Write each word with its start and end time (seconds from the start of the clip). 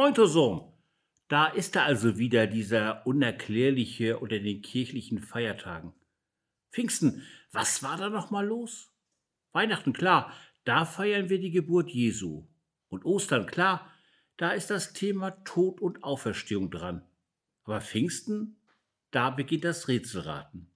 Moin, 0.00 0.14
Sohn. 0.14 0.72
Da 1.28 1.48
ist 1.48 1.76
er 1.76 1.84
also 1.84 2.16
wieder, 2.16 2.46
dieser 2.46 3.06
unerklärliche 3.06 4.18
unter 4.18 4.38
den 4.38 4.62
kirchlichen 4.62 5.18
Feiertagen. 5.18 5.92
Pfingsten, 6.72 7.20
was 7.52 7.82
war 7.82 7.98
da 7.98 8.08
noch 8.08 8.30
mal 8.30 8.46
los? 8.46 8.94
Weihnachten, 9.52 9.92
klar, 9.92 10.32
da 10.64 10.86
feiern 10.86 11.28
wir 11.28 11.38
die 11.38 11.50
Geburt 11.50 11.90
Jesu. 11.90 12.48
Und 12.88 13.04
Ostern, 13.04 13.44
klar, 13.44 13.92
da 14.38 14.52
ist 14.52 14.70
das 14.70 14.94
Thema 14.94 15.32
Tod 15.44 15.82
und 15.82 16.02
Auferstehung 16.02 16.70
dran. 16.70 17.06
Aber 17.64 17.82
Pfingsten, 17.82 18.56
da 19.10 19.28
beginnt 19.28 19.64
das 19.64 19.86
Rätselraten. 19.86 20.70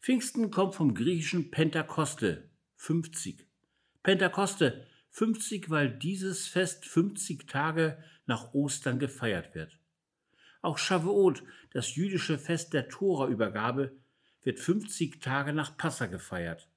Pfingsten 0.00 0.50
kommt 0.50 0.76
vom 0.76 0.94
griechischen 0.94 1.50
Pentakoste, 1.50 2.48
50. 2.76 3.46
Pentakoste, 4.02 4.86
50, 5.10 5.68
weil 5.68 5.90
dieses 5.90 6.46
Fest 6.46 6.86
50 6.86 7.46
Tage 7.46 8.02
nach 8.26 8.54
Ostern 8.54 8.98
gefeiert 8.98 9.54
wird. 9.54 9.78
Auch 10.62 10.78
Shavuot, 10.78 11.42
das 11.72 11.94
jüdische 11.94 12.38
Fest 12.38 12.72
der 12.72 12.88
Tora-Übergabe, 12.88 13.92
wird 14.42 14.60
50 14.60 15.20
Tage 15.20 15.52
nach 15.52 15.76
Passa 15.76 16.06
gefeiert. 16.06 16.68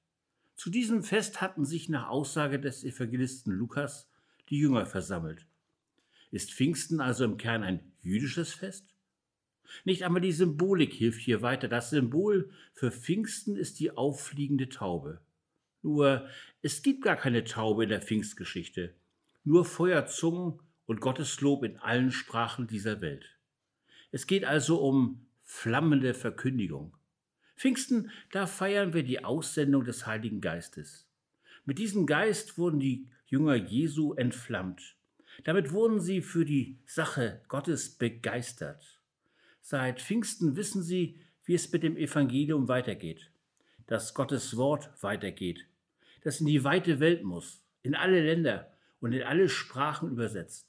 Zu 0.56 0.70
diesem 0.70 1.04
Fest 1.04 1.42
hatten 1.42 1.66
sich 1.66 1.90
nach 1.90 2.10
Aussage 2.10 2.60
des 2.60 2.84
Evangelisten 2.84 3.54
Lukas 3.54 4.10
die 4.50 4.60
Jünger 4.60 4.86
versammelt. 4.86 5.46
Ist 6.32 6.54
Pfingsten 6.54 7.00
also 7.00 7.24
im 7.24 7.38
Kern 7.38 7.64
ein 7.64 7.92
jüdisches 8.02 8.54
Fest? 8.54 8.86
Nicht 9.86 10.04
einmal 10.04 10.22
die 10.22 10.32
Symbolik 10.32 10.94
hilft 10.94 11.22
hier 11.22 11.42
weiter. 11.42 11.68
Das 11.68 11.92
Symbol 11.92 12.52
für 12.74 12.92
Pfingsten 12.92 13.56
ist 13.56 13.80
die 13.80 13.92
auffliegende 13.92 14.70
Taube. 14.70 15.22
Nur 15.82 16.28
es 16.62 16.82
gibt 16.82 17.04
gar 17.04 17.16
keine 17.16 17.44
Taube 17.44 17.84
in 17.84 17.90
der 17.90 18.02
Pfingstgeschichte, 18.02 18.94
nur 19.44 19.64
Feuerzungen 19.64 20.60
und 20.90 21.02
Gotteslob 21.02 21.64
in 21.64 21.78
allen 21.78 22.12
Sprachen 22.12 22.66
dieser 22.66 23.00
Welt. 23.00 23.24
Es 24.12 24.26
geht 24.26 24.44
also 24.44 24.82
um 24.82 25.24
flammende 25.44 26.16
Verkündigung. 26.16 26.98
Pfingsten, 27.56 28.10
da 28.32 28.48
feiern 28.48 28.96
wir 28.96 29.04
die 29.04 29.24
Aussendung 29.24 29.84
des 29.86 30.08
Heiligen 30.08 30.42
Geistes. 30.42 31.08
Mit 31.64 31.78
diesem 31.78 32.08
Geist 32.08 32.58
wurden 32.58 32.80
die 32.80 33.08
Jünger 33.28 33.54
Jesu 33.54 34.16
entflammt. 34.16 34.96
Damit 35.44 35.74
wurden 35.74 36.00
sie 36.00 36.24
für 36.24 36.44
die 36.44 36.80
Sache 36.88 37.40
Gottes 37.50 37.92
begeistert. 37.92 39.00
Seit 39.62 40.02
Pfingsten 40.02 40.56
wissen 40.56 40.82
sie, 40.82 41.20
wie 41.46 41.54
es 41.54 41.72
mit 41.72 41.84
dem 41.84 41.98
Evangelium 41.98 42.68
weitergeht, 42.68 43.30
dass 43.86 44.16
Gottes 44.16 44.58
Wort 44.58 44.90
weitergeht, 45.04 45.68
das 46.24 46.40
in 46.40 46.48
die 46.48 46.64
weite 46.64 47.00
Welt 47.00 47.24
muss, 47.24 47.62
in 47.84 47.94
alle 47.94 48.24
Länder 48.24 48.74
und 49.02 49.14
in 49.14 49.22
alle 49.22 49.50
Sprachen 49.50 50.10
übersetzt 50.10 50.69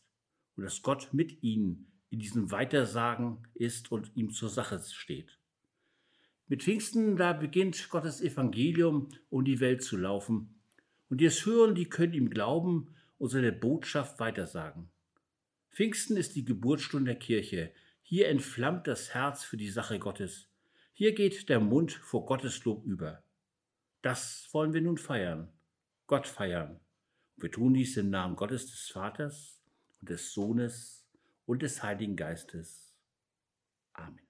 und 0.57 0.65
dass 0.65 0.83
Gott 0.83 1.09
mit 1.13 1.43
ihnen 1.43 1.91
in 2.11 2.19
diesem 2.19 2.51
Weitersagen 2.51 3.47
ist 3.55 3.93
und 3.93 4.11
ihm 4.17 4.33
zur 4.33 4.49
Sache 4.49 4.81
steht. 4.81 5.39
Mit 6.49 6.65
Pfingsten, 6.65 7.17
da 7.17 7.33
beginnt 7.33 7.89
Gottes 7.91 8.21
Evangelium, 8.21 9.09
um 9.31 9.45
die 9.45 9.61
Welt 9.61 9.85
zu 9.85 9.97
laufen. 9.97 10.61
Und 11.09 11.21
die 11.21 11.27
es 11.27 11.47
hören, 11.47 11.77
die 11.77 11.89
können 11.89 12.13
ihm 12.13 12.31
glauben 12.31 12.95
und 13.19 13.29
seine 13.29 13.53
Botschaft 13.53 14.19
weitersagen. 14.19 14.91
Pfingsten 15.71 16.17
ist 16.17 16.35
die 16.35 16.45
Geburtsstunde 16.45 17.13
der 17.13 17.21
Kirche. 17.21 17.73
Hier 18.03 18.29
entflammt 18.29 18.89
das 18.89 19.15
Herz 19.15 19.45
für 19.45 19.57
die 19.57 19.71
Sache 19.71 20.01
Gottes. 20.01 20.49
Hier 20.93 21.15
geht 21.15 21.49
der 21.49 21.61
Mund 21.61 21.93
vor 21.93 22.27
Gottes 22.27 22.65
Lob 22.65 22.85
über. 22.85 23.23
Das 24.03 24.49
wollen 24.53 24.73
wir 24.73 24.81
nun 24.81 24.99
feiern, 24.99 25.53
Gott 26.09 26.27
feiern. 26.27 26.81
Und 27.37 27.43
wir 27.45 27.53
tun 27.53 27.75
dies 27.75 27.97
im 27.97 28.11
Namen 28.11 28.35
Gottes 28.35 28.67
des 28.67 28.89
Vaters 28.89 29.60
und 30.01 30.11
des 30.11 30.33
Sohnes 30.33 31.07
und 31.47 31.63
des 31.63 31.83
Heiligen 31.83 32.17
Geistes. 32.17 32.95
Amen. 33.93 34.21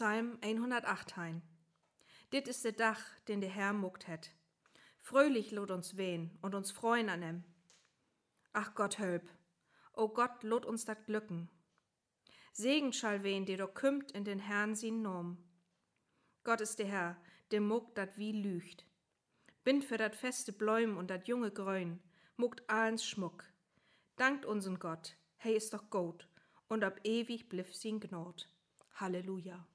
Psalm 0.00 0.38
108 0.40 1.18
hein. 1.18 1.42
Dit 2.32 2.48
ist 2.48 2.64
der 2.64 2.72
Dach, 2.72 3.02
den 3.28 3.42
der 3.42 3.50
Herr 3.50 3.74
muckt 3.74 4.08
het. 4.08 4.30
Fröhlich 4.96 5.50
lot 5.50 5.70
uns 5.70 5.98
wehen 5.98 6.38
und 6.40 6.54
uns 6.54 6.70
freuen 6.70 7.10
an 7.10 7.20
em. 7.22 7.44
Ach 8.54 8.74
Gott 8.74 8.98
hölp, 8.98 9.28
o 9.92 10.08
Gott 10.08 10.42
lot 10.42 10.64
uns 10.64 10.86
dat 10.86 11.04
glücken. 11.04 11.50
Segen 12.52 12.94
schall 12.94 13.24
wehen, 13.24 13.44
der 13.44 13.58
doch 13.58 13.74
kümmt 13.74 14.12
in 14.12 14.24
den 14.24 14.38
Herrn 14.38 14.74
sin 14.74 15.02
Nom. 15.02 15.36
Gott 16.44 16.62
ist 16.62 16.78
der 16.78 16.86
Herr, 16.86 17.22
der 17.50 17.60
muckt 17.60 17.98
dat 17.98 18.16
wie 18.16 18.32
lügt. 18.32 18.86
Bin 19.64 19.82
für 19.82 19.98
dat 19.98 20.16
feste 20.16 20.54
Bläum 20.54 20.96
und 20.96 21.10
dat 21.10 21.28
junge 21.28 21.50
Grön, 21.50 22.00
muckt 22.38 22.70
allens 22.70 23.04
Schmuck. 23.04 23.44
Dankt 24.16 24.46
unseren 24.46 24.78
Gott, 24.78 25.18
hey 25.36 25.54
ist 25.54 25.74
doch 25.74 25.90
gut, 25.90 26.26
und 26.68 26.84
ab 26.84 27.00
ewig 27.04 27.50
bliff 27.50 27.74
sin 27.74 28.00
Gnot. 28.00 28.48
Halleluja. 28.94 29.66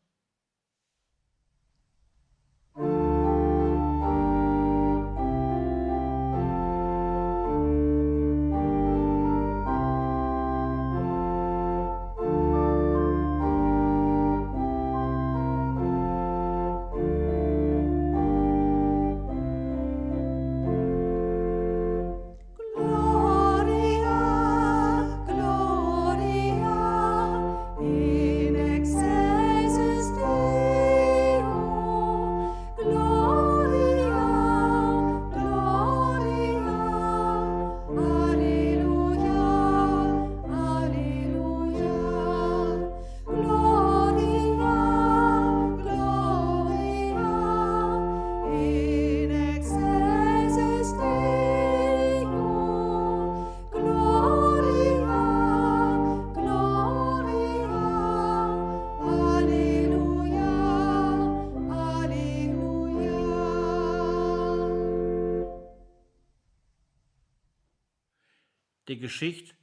Der 68.87 68.97
Geschichte 68.97 69.55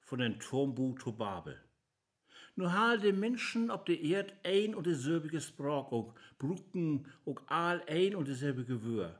von 0.00 0.20
den 0.20 0.38
Turmbu 0.38 0.94
zu 0.94 1.12
Babel. 1.12 1.60
Nu 2.54 2.72
hal 2.72 2.98
de 2.98 3.12
Menschen 3.12 3.70
op 3.70 3.86
de 3.86 3.96
Erd 3.96 4.32
ein 4.42 4.74
und 4.74 4.86
deselbige 4.86 5.40
Sprach 5.40 5.92
und 5.92 6.12
Brücken 6.38 7.06
und 7.24 7.40
all 7.46 7.82
ein 7.86 8.16
und 8.16 8.26
deselbige 8.26 8.82
Wür. 8.82 9.18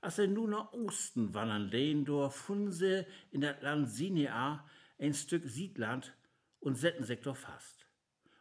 Als 0.00 0.18
er 0.18 0.26
nu 0.26 0.46
nach 0.46 0.72
Osten 0.72 1.34
wandern 1.34 1.68
lehn, 1.68 2.04
do 2.04 2.28
funse 2.30 3.06
in 3.30 3.42
dat 3.42 3.62
Land 3.62 3.88
Sinea 3.90 4.64
ein 4.98 5.14
Stück 5.14 5.44
Siedland 5.46 6.14
und 6.60 6.76
setten 6.76 7.04
sich 7.04 7.20
doch 7.20 7.36
fast. 7.36 7.86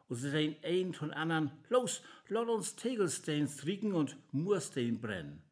Und 0.07 0.15
sie 0.15 0.29
sehen 0.29 0.55
ein 0.63 0.93
von 0.93 1.11
anderen, 1.11 1.51
los, 1.69 2.01
lass 2.27 2.49
uns 2.49 2.75
Tegelstein 2.75 3.47
stricken 3.47 3.93
und 3.93 4.17
Murstein 4.31 4.99
brennen. 4.99 5.43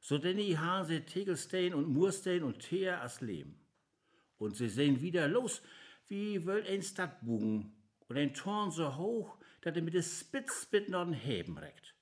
So 0.00 0.18
denn 0.18 0.38
haben 0.58 0.86
sie 0.86 1.00
Tegelstein 1.00 1.74
und 1.74 1.88
Murstein 1.88 2.42
und 2.42 2.58
Teer 2.60 3.00
als 3.02 3.20
Lehm. 3.20 3.61
Und 4.42 4.56
sie 4.56 4.68
sehen 4.68 5.00
wieder, 5.00 5.28
los, 5.28 5.62
wie 6.08 6.44
will 6.44 6.64
ein 6.68 6.82
Stadtbogen 6.82 7.72
und 8.08 8.18
ein 8.18 8.34
Torn 8.34 8.72
so 8.72 8.96
hoch, 8.96 9.38
dass 9.60 9.76
er 9.76 9.82
mit 9.82 9.94
des 9.94 10.18
Spitzbit 10.18 10.88
noch 10.88 11.04
den 11.04 11.14
Heben 11.14 11.58
reckt. 11.58 11.94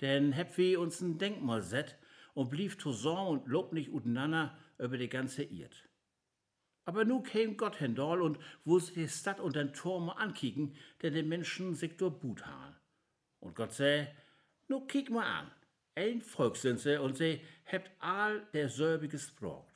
Denn 0.00 0.36
hab 0.36 0.56
wir 0.56 0.78
uns 0.80 1.00
ein 1.00 1.18
Denkmal 1.18 1.62
set 1.62 1.98
und 2.32 2.50
blieb 2.50 2.80
zusammen 2.80 3.40
und 3.40 3.48
lob 3.48 3.72
nicht 3.72 3.90
untereinander 3.90 4.56
über 4.78 4.96
die 4.96 5.08
ganze 5.08 5.42
Erd. 5.42 5.88
Aber 6.84 7.04
nu 7.04 7.22
käm 7.22 7.56
Gott 7.56 7.80
hendol 7.80 8.22
und 8.22 8.38
wo 8.64 8.78
sie 8.78 8.94
die 8.94 9.08
Stadt 9.08 9.40
und 9.40 9.56
den 9.56 9.72
Turm 9.72 10.10
ankicken, 10.10 10.76
denn 11.02 11.14
die 11.14 11.24
Menschen 11.24 11.76
durch 11.76 12.20
But 12.20 12.46
haben. 12.46 12.76
Und 13.40 13.56
Gott 13.56 13.72
sei, 13.72 14.14
nu 14.68 14.86
kick 14.86 15.10
mal 15.10 15.24
an. 15.24 15.50
Ein 15.96 16.22
Volk 16.22 16.56
sind 16.56 16.78
sie 16.78 17.00
und 17.00 17.16
sie 17.16 17.40
hebt 17.64 17.90
all 17.98 18.46
derselbige 18.52 19.16
gesprochen. 19.16 19.73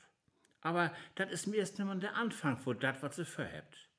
Aber 0.61 0.93
dat 1.15 1.31
is 1.31 1.47
mir 1.47 1.57
erst 1.57 1.79
nimmer 1.79 1.95
der 1.95 2.15
Anfang 2.15 2.57
von 2.57 2.79
dat, 2.79 3.01
was 3.01 3.15
sie 3.15 3.25
verhebt. 3.25 3.89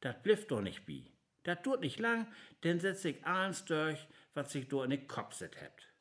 Dat 0.00 0.22
blifft 0.22 0.50
doch 0.50 0.62
nicht 0.62 0.86
bi. 0.86 1.12
Dat 1.42 1.64
tut 1.64 1.80
nicht 1.80 1.98
lang, 1.98 2.26
denn 2.62 2.80
setz 2.80 3.02
sich 3.02 3.24
eins 3.24 3.64
durch, 3.64 4.06
was 4.34 4.52
sich 4.52 4.68
do 4.68 4.82
in 4.82 4.90
den 4.90 5.06
Kopf 5.06 5.34
set 5.34 5.60
hebt. 5.60 5.92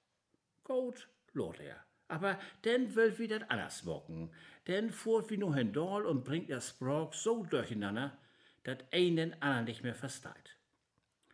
Gut, 0.63 1.07
lot 1.33 1.59
er. 1.59 1.83
Aber 2.07 2.39
denn 2.63 2.95
will 2.95 3.17
wie 3.19 3.27
dat 3.27 3.49
anders 3.49 3.85
wocken. 3.85 4.31
Denn 4.67 4.91
fuhrt 4.91 5.29
wie 5.29 5.37
nur 5.37 5.55
hindol 5.55 6.05
und 6.05 6.23
bringt 6.23 6.49
er 6.49 6.61
Sprach 6.61 7.13
so 7.13 7.43
durcheinander, 7.43 8.17
dat 8.63 8.85
ein 8.93 9.15
den 9.15 9.41
anderen 9.41 9.65
nicht 9.65 9.83
mehr 9.83 9.95
versteht. 9.95 10.57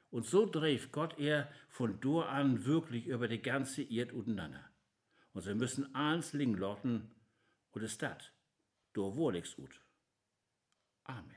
Und 0.10 0.26
so 0.26 0.46
dreht 0.46 0.92
Gott 0.92 1.20
er 1.20 1.52
von 1.70 2.00
dort 2.00 2.30
an 2.30 2.66
wirklich 2.66 3.08
über 3.08 3.28
die 3.28 3.42
ganze 3.42 3.84
Erd 3.84 4.14
untereinander. 4.14 4.64
Und 5.34 5.42
sie 5.42 5.54
müssen 5.54 5.94
eins 5.94 6.34
ling 6.34 6.56
lotten 6.56 7.12
und 7.72 7.84
es 7.84 7.98
dat 7.98 8.32
door 8.98 9.14
woordigsgoed. 9.14 9.80
Amen. 11.04 11.36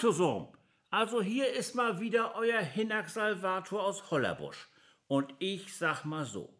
Zusammen. 0.00 0.48
Also 0.90 1.22
hier 1.22 1.52
ist 1.52 1.74
mal 1.74 2.00
wieder 2.00 2.34
euer 2.36 2.60
Hinak 2.60 3.08
Salvator 3.08 3.84
aus 3.84 4.10
Hollerbusch. 4.10 4.68
Und 5.06 5.32
ich 5.38 5.76
sag 5.76 6.04
mal 6.04 6.24
so. 6.24 6.52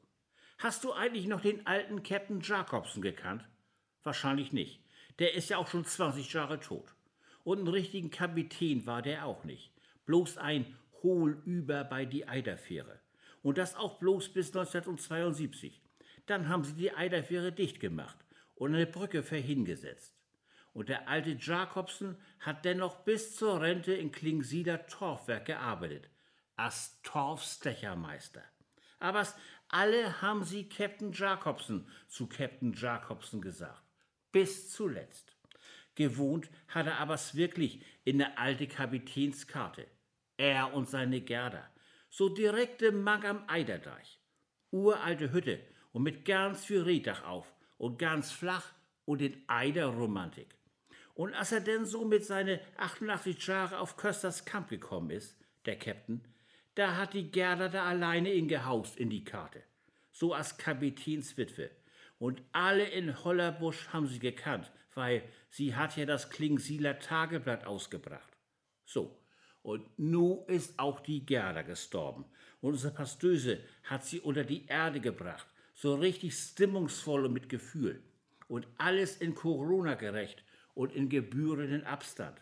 Hast 0.58 0.84
du 0.84 0.92
eigentlich 0.92 1.26
noch 1.26 1.40
den 1.40 1.66
alten 1.66 2.02
Captain 2.02 2.40
Jacobsen 2.40 3.02
gekannt? 3.02 3.48
Wahrscheinlich 4.02 4.52
nicht. 4.52 4.80
Der 5.18 5.34
ist 5.34 5.50
ja 5.50 5.58
auch 5.58 5.66
schon 5.66 5.84
20 5.84 6.32
Jahre 6.32 6.60
tot. 6.60 6.94
Und 7.42 7.58
einen 7.58 7.68
richtigen 7.68 8.10
Kapitän 8.10 8.86
war 8.86 9.02
der 9.02 9.26
auch 9.26 9.44
nicht. 9.44 9.72
Bloß 10.06 10.38
ein 10.38 10.76
Hohlüber 11.02 11.84
bei 11.84 12.04
die 12.04 12.28
Eiderfähre. 12.28 13.00
Und 13.42 13.58
das 13.58 13.74
auch 13.74 13.98
bloß 13.98 14.30
bis 14.30 14.48
1972. 14.48 15.82
Dann 16.26 16.48
haben 16.48 16.64
sie 16.64 16.74
die 16.74 16.92
Eiderfähre 16.92 17.52
dicht 17.52 17.80
gemacht 17.80 18.18
und 18.54 18.74
eine 18.74 18.86
Brücke 18.86 19.22
für 19.22 19.36
hingesetzt. 19.36 20.16
Und 20.74 20.88
der 20.88 21.08
alte 21.08 21.36
Jacobsen 21.40 22.18
hat 22.40 22.64
dennoch 22.64 23.04
bis 23.04 23.36
zur 23.36 23.60
Rente 23.60 23.94
in 23.94 24.12
Klingsieder 24.12 24.86
Torfwerk 24.86 25.46
gearbeitet, 25.46 26.10
als 26.56 27.00
Torfstechermeister. 27.02 28.42
Aber 28.98 29.26
alle 29.68 30.20
haben 30.20 30.44
sie 30.44 30.68
Captain 30.68 31.12
Jacobsen 31.12 31.88
zu 32.08 32.26
Captain 32.26 32.72
Jacobsen 32.74 33.40
gesagt. 33.40 33.82
Bis 34.32 34.70
zuletzt. 34.70 35.36
Gewohnt 35.94 36.50
hat 36.68 36.86
er 36.86 36.98
aber's 36.98 37.36
wirklich 37.36 37.80
in 38.02 38.18
der 38.18 38.38
alte 38.38 38.66
Kapitänskarte. 38.66 39.86
Er 40.36 40.74
und 40.74 40.88
seine 40.88 41.20
Gerda. 41.20 41.70
So 42.10 42.28
direkte 42.28 42.90
Mang 42.90 43.24
am 43.24 43.44
Eiderdeich. 43.46 44.20
uralte 44.72 45.32
Hütte 45.32 45.60
und 45.92 46.02
mit 46.02 46.24
ganz 46.24 46.64
viel 46.64 46.82
Reddach 46.82 47.24
auf 47.24 47.54
und 47.78 47.98
ganz 47.98 48.32
flach 48.32 48.72
und 49.04 49.22
in 49.22 49.40
einer 49.46 49.86
Romantik. 49.86 50.48
Und 51.14 51.34
als 51.34 51.52
er 51.52 51.60
denn 51.60 51.86
so 51.86 52.04
mit 52.04 52.24
seine 52.24 52.60
88 52.76 53.46
Jahre 53.46 53.78
auf 53.78 53.96
Kösters 53.96 54.44
Kamp 54.44 54.68
gekommen 54.68 55.10
ist, 55.10 55.36
der 55.64 55.78
Captain, 55.78 56.20
da 56.74 56.96
hat 56.96 57.14
die 57.14 57.30
Gerda 57.30 57.68
da 57.68 57.84
alleine 57.84 58.32
ingehaust 58.32 58.96
in 58.96 59.10
die 59.10 59.24
Karte. 59.24 59.62
So 60.10 60.34
als 60.34 60.58
Kapitänswitwe. 60.58 61.70
Und 62.18 62.42
alle 62.52 62.84
in 62.84 63.24
Hollerbusch 63.24 63.88
haben 63.88 64.06
sie 64.06 64.18
gekannt, 64.18 64.72
weil 64.94 65.22
sie 65.50 65.76
hat 65.76 65.96
ja 65.96 66.04
das 66.04 66.30
Klingsieler 66.30 66.98
Tageblatt 66.98 67.64
ausgebracht. 67.64 68.36
So. 68.84 69.20
Und 69.62 69.98
nu 69.98 70.44
ist 70.46 70.78
auch 70.78 71.00
die 71.00 71.24
Gerda 71.24 71.62
gestorben. 71.62 72.24
Und 72.60 72.72
unsere 72.72 72.92
Pastöse 72.92 73.60
hat 73.84 74.04
sie 74.04 74.20
unter 74.20 74.44
die 74.44 74.66
Erde 74.66 75.00
gebracht. 75.00 75.46
So 75.74 75.94
richtig 75.94 76.34
stimmungsvoll 76.34 77.26
und 77.26 77.32
mit 77.32 77.48
Gefühl. 77.48 78.02
Und 78.48 78.66
alles 78.78 79.16
in 79.16 79.34
Corona 79.34 79.94
gerecht 79.94 80.44
und 80.74 80.92
in 80.92 81.08
gebührenden 81.08 81.84
Abstand. 81.84 82.40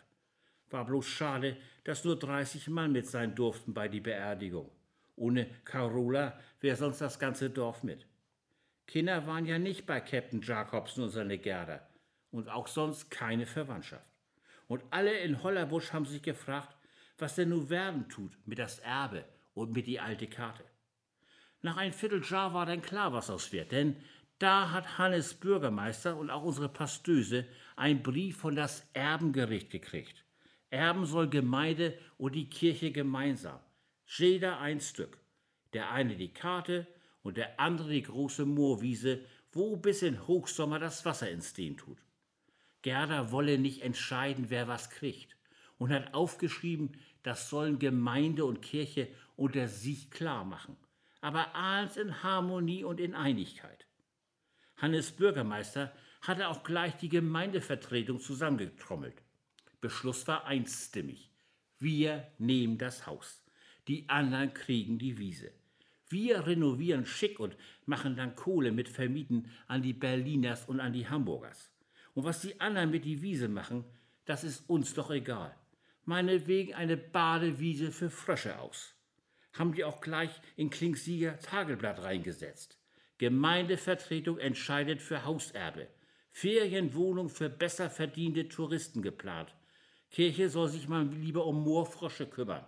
War 0.69 0.85
bloß 0.85 1.05
schade, 1.05 1.57
dass 1.83 2.03
nur 2.03 2.17
30 2.17 2.67
Mann 2.69 2.91
mit 2.91 3.07
sein 3.07 3.35
durften 3.35 3.73
bei 3.73 3.87
die 3.87 3.99
Beerdigung. 3.99 4.71
Ohne 5.15 5.47
Carola 5.65 6.39
wäre 6.59 6.75
sonst 6.75 6.99
das 6.99 7.19
ganze 7.19 7.49
Dorf 7.49 7.83
mit. 7.83 8.07
Kinder 8.87 9.27
waren 9.27 9.45
ja 9.45 9.59
nicht 9.59 9.85
bei 9.85 10.01
Captain 10.01 10.41
Jacobsen 10.41 11.03
und 11.03 11.09
seine 11.09 11.37
Gerda 11.37 11.87
und 12.31 12.49
auch 12.49 12.67
sonst 12.67 13.11
keine 13.11 13.45
Verwandtschaft. 13.45 14.05
Und 14.67 14.83
alle 14.89 15.19
in 15.19 15.43
Hollerbusch 15.43 15.93
haben 15.93 16.05
sich 16.05 16.21
gefragt, 16.21 16.75
was 17.17 17.35
denn 17.35 17.49
nun 17.49 17.69
werden 17.69 18.09
tut 18.09 18.35
mit 18.45 18.59
das 18.59 18.79
Erbe 18.79 19.23
und 19.53 19.71
mit 19.71 19.87
die 19.87 19.99
alte 19.99 20.27
Karte. 20.27 20.63
Nach 21.61 21.77
ein 21.77 21.93
Vierteljahr 21.93 22.53
war 22.53 22.65
dann 22.65 22.81
klar, 22.81 23.13
was 23.13 23.29
aus 23.29 23.51
wird, 23.53 23.71
denn 23.71 23.95
da 24.39 24.71
hat 24.71 24.97
Hannes 24.97 25.33
Bürgermeister 25.33 26.17
und 26.17 26.29
auch 26.29 26.43
unsere 26.43 26.69
Pastöse 26.69 27.45
einen 27.75 28.03
Brief 28.03 28.37
von 28.37 28.55
das 28.55 28.87
Erbengericht 28.93 29.69
gekriegt. 29.69 30.25
Erben 30.69 31.05
soll 31.05 31.29
Gemeinde 31.29 31.97
und 32.17 32.33
die 32.35 32.49
Kirche 32.49 32.91
gemeinsam. 32.91 33.59
Jeder 34.05 34.59
ein 34.59 34.81
Stück. 34.81 35.19
Der 35.73 35.91
eine 35.91 36.15
die 36.15 36.33
Karte 36.33 36.87
und 37.21 37.37
der 37.37 37.59
andere 37.59 37.89
die 37.89 38.03
große 38.03 38.45
Moorwiese, 38.45 39.23
wo 39.51 39.77
bis 39.77 40.01
in 40.01 40.27
Hochsommer 40.27 40.79
das 40.79 41.05
Wasser 41.05 41.29
ins 41.29 41.53
Dehn 41.53 41.77
tut. 41.77 41.99
Gerda 42.81 43.31
wolle 43.31 43.57
nicht 43.57 43.81
entscheiden, 43.81 44.49
wer 44.49 44.67
was 44.67 44.89
kriegt 44.89 45.37
und 45.77 45.91
hat 45.91 46.13
aufgeschrieben, 46.13 46.97
das 47.23 47.49
sollen 47.49 47.79
Gemeinde 47.79 48.45
und 48.45 48.61
Kirche 48.61 49.07
unter 49.35 49.67
sich 49.67 50.11
klar 50.11 50.43
machen, 50.43 50.77
aber 51.21 51.55
alles 51.55 51.97
in 51.97 52.23
Harmonie 52.23 52.83
und 52.83 52.99
in 52.99 53.15
Einigkeit. 53.15 53.87
Hannes 54.77 55.11
Bürgermeister 55.11 55.93
hatte 56.21 56.47
auch 56.47 56.63
gleich 56.63 56.95
die 56.97 57.09
Gemeindevertretung 57.09 58.19
zusammengetrommelt. 58.19 59.21
Beschluss 59.81 60.27
war 60.27 60.45
einstimmig. 60.45 61.29
Wir 61.77 62.31
nehmen 62.37 62.77
das 62.77 63.05
Haus. 63.05 63.43
Die 63.87 64.07
anderen 64.07 64.53
kriegen 64.53 64.97
die 64.97 65.17
Wiese. 65.17 65.51
Wir 66.07 66.45
renovieren 66.47 67.05
schick 67.05 67.39
und 67.39 67.57
machen 67.85 68.15
dann 68.15 68.35
Kohle 68.35 68.71
mit 68.71 68.87
Vermieten 68.87 69.49
an 69.67 69.81
die 69.81 69.93
Berliners 69.93 70.65
und 70.65 70.79
an 70.79 70.93
die 70.93 71.09
Hamburgers. 71.09 71.69
Und 72.13 72.23
was 72.23 72.41
die 72.41 72.59
anderen 72.61 72.91
mit 72.91 73.03
die 73.03 73.21
Wiese 73.21 73.49
machen, 73.49 73.83
das 74.25 74.43
ist 74.43 74.69
uns 74.69 74.93
doch 74.93 75.11
egal. 75.11 75.55
Meinetwegen 76.05 76.73
eine 76.73 76.97
Badewiese 76.97 77.91
für 77.91 78.09
Frösche 78.09 78.59
aus. 78.59 78.93
Haben 79.53 79.73
die 79.73 79.83
auch 79.83 80.01
gleich 80.01 80.31
in 80.55 80.69
Klingsieger 80.69 81.39
Tagelblatt 81.39 82.01
reingesetzt. 82.03 82.77
Gemeindevertretung 83.23 84.37
entscheidet 84.37 85.01
für 85.01 85.23
Hauserbe. 85.23 85.87
Ferienwohnung 86.31 87.29
für 87.29 87.47
besser 87.47 87.89
verdiente 87.89 88.49
Touristen 88.49 89.01
geplant. 89.01 89.55
Kirche 90.11 90.49
soll 90.49 90.67
sich 90.67 90.89
mal 90.89 91.07
lieber 91.07 91.45
um 91.45 91.63
Moorfrösche 91.63 92.27
kümmern. 92.27 92.65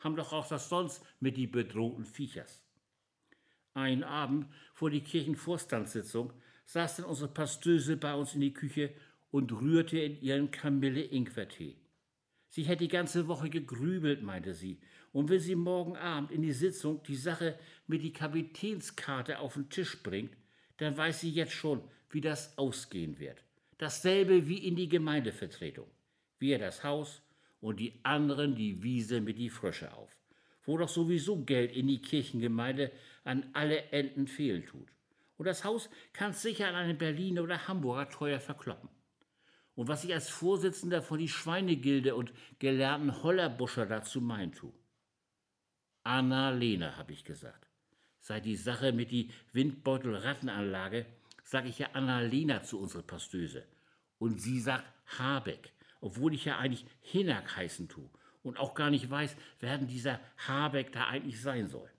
Haben 0.00 0.16
doch 0.16 0.32
auch 0.32 0.48
das 0.48 0.68
sonst 0.68 1.00
mit 1.20 1.36
die 1.36 1.46
bedrohten 1.46 2.04
Viechers. 2.04 2.64
Ein 3.72 4.02
Abend 4.02 4.48
vor 4.72 4.90
die 4.90 5.00
Kirchenvorstandssitzung 5.00 6.32
saß 6.64 6.96
dann 6.96 7.06
unsere 7.06 7.28
Pastöse 7.28 7.96
bei 7.96 8.16
uns 8.16 8.34
in 8.34 8.40
die 8.40 8.52
Küche 8.52 8.92
und 9.30 9.52
rührte 9.52 10.00
in 10.00 10.20
ihren 10.20 10.50
Kamille-Ingwertee. 10.50 11.76
Sie 12.48 12.64
hätte 12.64 12.82
die 12.82 12.88
ganze 12.88 13.28
Woche 13.28 13.48
gegrübelt, 13.48 14.24
meinte 14.24 14.54
sie, 14.54 14.80
und 15.14 15.30
wenn 15.30 15.38
sie 15.38 15.54
morgen 15.54 15.96
Abend 15.96 16.32
in 16.32 16.42
die 16.42 16.52
Sitzung 16.52 17.00
die 17.04 17.14
Sache 17.14 17.56
mit 17.86 18.02
die 18.02 18.12
Kapitänskarte 18.12 19.38
auf 19.38 19.54
den 19.54 19.70
Tisch 19.70 20.02
bringt, 20.02 20.36
dann 20.78 20.96
weiß 20.96 21.20
sie 21.20 21.30
jetzt 21.30 21.52
schon, 21.52 21.80
wie 22.10 22.20
das 22.20 22.58
ausgehen 22.58 23.20
wird. 23.20 23.44
Dasselbe 23.78 24.48
wie 24.48 24.58
in 24.58 24.74
die 24.74 24.88
Gemeindevertretung 24.88 25.86
wir 26.40 26.58
das 26.58 26.82
Haus 26.82 27.22
und 27.60 27.78
die 27.78 28.00
anderen 28.02 28.56
die 28.56 28.82
Wiese 28.82 29.20
mit 29.20 29.38
die 29.38 29.50
Frösche 29.50 29.94
auf, 29.94 30.10
wo 30.64 30.76
doch 30.78 30.88
sowieso 30.88 31.44
Geld 31.44 31.70
in 31.70 31.86
die 31.86 32.02
Kirchengemeinde 32.02 32.90
an 33.22 33.48
alle 33.52 33.92
Enden 33.92 34.26
fehlen 34.26 34.66
tut. 34.66 34.88
Und 35.36 35.46
das 35.46 35.64
Haus 35.64 35.88
kann 36.12 36.32
sicher 36.32 36.66
an 36.66 36.74
einen 36.74 36.98
Berliner 36.98 37.44
oder 37.44 37.68
Hamburger 37.68 38.10
teuer 38.10 38.40
verkloppen. 38.40 38.88
Und 39.76 39.86
was 39.86 40.02
ich 40.02 40.12
als 40.12 40.28
Vorsitzender 40.28 41.02
von 41.02 41.20
die 41.20 41.28
Schweinegilde 41.28 42.16
und 42.16 42.32
gelernten 42.58 43.22
Hollerbuscher 43.22 43.86
dazu 43.86 44.20
mein 44.20 44.50
tu. 44.50 44.72
Anna-Lena, 46.04 46.96
habe 46.96 47.12
ich 47.12 47.24
gesagt. 47.24 47.66
Seit 48.20 48.44
die 48.44 48.56
Sache 48.56 48.92
mit 48.92 49.10
die 49.10 49.30
Windbeutel-Rattenanlage, 49.52 51.04
sage 51.42 51.68
ich 51.68 51.80
ja 51.80 51.88
Anna-Lena 51.92 52.62
zu 52.62 52.78
unserer 52.78 53.02
Pastöse. 53.02 53.64
Und 54.18 54.40
sie 54.40 54.60
sagt 54.60 54.86
Habeck 55.18 55.74
obwohl 56.04 56.34
ich 56.34 56.44
ja 56.44 56.58
eigentlich 56.58 56.84
Hinak 57.00 57.56
heißen 57.56 57.88
tue 57.88 58.10
und 58.42 58.58
auch 58.58 58.74
gar 58.74 58.90
nicht 58.90 59.08
weiß, 59.08 59.36
wer 59.60 59.78
denn 59.78 59.86
dieser 59.86 60.20
Habeck 60.36 60.92
da 60.92 61.06
eigentlich 61.06 61.40
sein 61.40 61.66
soll. 61.66 61.90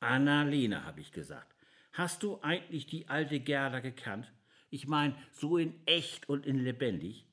Anna-Lena, 0.00 0.84
habe 0.84 1.00
ich 1.00 1.12
gesagt. 1.12 1.56
Hast 1.94 2.22
du 2.22 2.38
eigentlich 2.42 2.86
die 2.86 3.08
alte 3.08 3.40
Gerda 3.40 3.80
gekannt? 3.80 4.30
Ich 4.68 4.86
meine, 4.86 5.16
so 5.32 5.56
in 5.56 5.74
echt 5.86 6.28
und 6.28 6.44
in 6.44 6.58
lebendig? 6.62 7.24